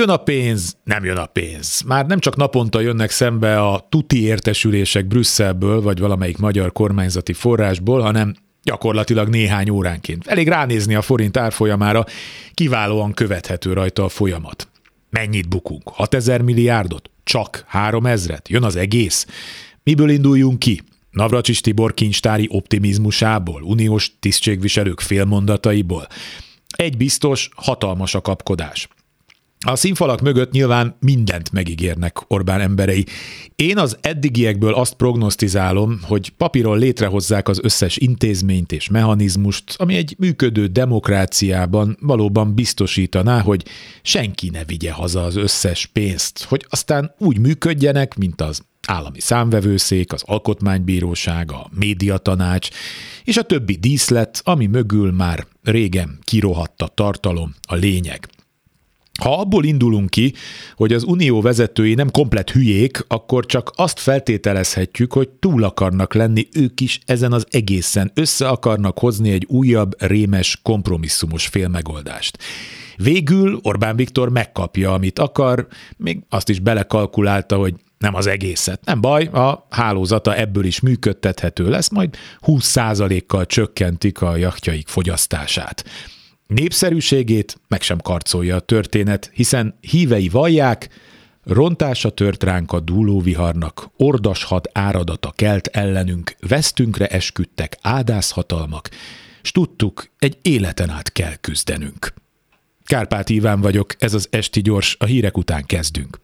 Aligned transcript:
Jön 0.00 0.08
a 0.08 0.16
pénz, 0.16 0.76
nem 0.84 1.04
jön 1.04 1.16
a 1.16 1.26
pénz. 1.26 1.82
Már 1.86 2.06
nem 2.06 2.18
csak 2.18 2.36
naponta 2.36 2.80
jönnek 2.80 3.10
szembe 3.10 3.60
a 3.60 3.86
tuti 3.88 4.22
értesülések 4.22 5.06
Brüsszelből, 5.06 5.80
vagy 5.80 5.98
valamelyik 5.98 6.38
magyar 6.38 6.72
kormányzati 6.72 7.32
forrásból, 7.32 8.00
hanem 8.00 8.34
gyakorlatilag 8.62 9.28
néhány 9.28 9.70
óránként. 9.70 10.26
Elég 10.26 10.48
ránézni 10.48 10.94
a 10.94 11.02
forint 11.02 11.36
árfolyamára, 11.36 12.04
kiválóan 12.54 13.12
követhető 13.12 13.72
rajta 13.72 14.04
a 14.04 14.08
folyamat. 14.08 14.68
Mennyit 15.10 15.48
bukunk? 15.48 15.88
6000 15.88 16.42
milliárdot? 16.42 17.10
Csak 17.24 17.64
3000-et? 17.72 18.48
Jön 18.48 18.64
az 18.64 18.76
egész? 18.76 19.26
Miből 19.82 20.10
induljunk 20.10 20.58
ki? 20.58 20.82
Navracsis 21.10 21.60
Tibor 21.60 21.94
kincstári 21.94 22.48
optimizmusából, 22.50 23.62
uniós 23.62 24.12
tisztségviselők 24.20 25.00
félmondataiból. 25.00 26.06
Egy 26.76 26.96
biztos, 26.96 27.48
hatalmas 27.54 28.14
a 28.14 28.20
kapkodás. 28.20 28.88
A 29.66 29.76
színfalak 29.76 30.20
mögött 30.20 30.50
nyilván 30.50 30.96
mindent 31.00 31.52
megígérnek 31.52 32.16
Orbán 32.26 32.60
emberei. 32.60 33.06
Én 33.56 33.78
az 33.78 33.96
eddigiekből 34.00 34.74
azt 34.74 34.94
prognosztizálom, 34.94 36.00
hogy 36.02 36.30
papíron 36.30 36.78
létrehozzák 36.78 37.48
az 37.48 37.60
összes 37.62 37.96
intézményt 37.96 38.72
és 38.72 38.88
mechanizmust, 38.88 39.74
ami 39.76 39.94
egy 39.94 40.14
működő 40.18 40.66
demokráciában 40.66 41.96
valóban 42.00 42.54
biztosítaná, 42.54 43.40
hogy 43.40 43.64
senki 44.02 44.50
ne 44.50 44.64
vigye 44.64 44.92
haza 44.92 45.24
az 45.24 45.36
összes 45.36 45.86
pénzt, 45.86 46.42
hogy 46.42 46.66
aztán 46.68 47.14
úgy 47.18 47.38
működjenek, 47.38 48.16
mint 48.16 48.40
az 48.40 48.62
állami 48.86 49.20
számvevőszék, 49.20 50.12
az 50.12 50.22
alkotmánybíróság, 50.26 51.52
a 51.52 51.70
médiatanács 51.78 52.68
és 53.24 53.36
a 53.36 53.42
többi 53.42 53.76
díszlet, 53.76 54.40
ami 54.44 54.66
mögül 54.66 55.12
már 55.12 55.46
régen 55.62 56.18
kirohadt 56.22 56.82
a 56.82 56.86
tartalom, 56.86 57.54
a 57.68 57.74
lényeg. 57.74 58.28
Ha 59.20 59.38
abból 59.38 59.64
indulunk 59.64 60.10
ki, 60.10 60.34
hogy 60.76 60.92
az 60.92 61.02
unió 61.02 61.40
vezetői 61.40 61.94
nem 61.94 62.10
komplet 62.10 62.50
hülyék, 62.50 63.04
akkor 63.08 63.46
csak 63.46 63.70
azt 63.74 63.98
feltételezhetjük, 63.98 65.12
hogy 65.12 65.28
túl 65.28 65.64
akarnak 65.64 66.14
lenni 66.14 66.48
ők 66.52 66.80
is 66.80 67.00
ezen 67.06 67.32
az 67.32 67.46
egészen, 67.50 68.10
össze 68.14 68.48
akarnak 68.48 68.98
hozni 68.98 69.30
egy 69.30 69.44
újabb, 69.48 70.02
rémes, 70.02 70.60
kompromisszumos 70.62 71.46
félmegoldást. 71.46 72.38
Végül 72.96 73.60
Orbán 73.62 73.96
Viktor 73.96 74.28
megkapja, 74.28 74.92
amit 74.92 75.18
akar, 75.18 75.66
még 75.96 76.18
azt 76.28 76.48
is 76.48 76.58
belekalkulálta, 76.58 77.56
hogy 77.56 77.74
nem 77.98 78.14
az 78.14 78.26
egészet. 78.26 78.84
Nem 78.84 79.00
baj, 79.00 79.24
a 79.24 79.66
hálózata 79.70 80.36
ebből 80.36 80.64
is 80.64 80.80
működtethető 80.80 81.68
lesz, 81.68 81.88
majd 81.88 82.16
20%-kal 82.46 83.46
csökkentik 83.46 84.22
a 84.22 84.36
jachtjaik 84.36 84.88
fogyasztását. 84.88 85.84
Népszerűségét 86.50 87.60
meg 87.68 87.82
sem 87.82 87.98
karcolja 87.98 88.56
a 88.56 88.60
történet, 88.60 89.30
hiszen 89.34 89.78
hívei 89.80 90.28
vallják, 90.28 90.88
rontása 91.44 92.10
tört 92.10 92.42
ránk 92.42 92.72
a 92.72 92.80
dúlóviharnak, 92.80 93.90
ordashat 93.96 94.68
áradata 94.72 95.32
kelt 95.36 95.66
ellenünk, 95.66 96.34
vesztünkre 96.48 97.06
esküdtek 97.06 97.76
ádászhatalmak, 97.82 98.88
s 99.42 99.52
tudtuk, 99.52 100.10
egy 100.18 100.38
életen 100.42 100.90
át 100.90 101.12
kell 101.12 101.34
küzdenünk. 101.34 102.14
Kárpát 102.84 103.28
Iván 103.28 103.60
vagyok, 103.60 103.94
ez 103.98 104.14
az 104.14 104.28
Esti 104.30 104.60
Gyors, 104.60 104.96
a 104.98 105.04
hírek 105.04 105.36
után 105.36 105.66
kezdünk. 105.66 106.20